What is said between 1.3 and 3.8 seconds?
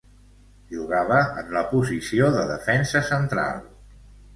en la posició de defensa central.